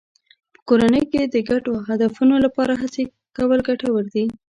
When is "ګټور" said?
3.69-4.03